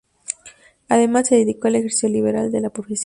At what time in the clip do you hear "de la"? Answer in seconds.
2.51-2.71